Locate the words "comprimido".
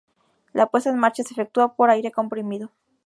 2.11-2.71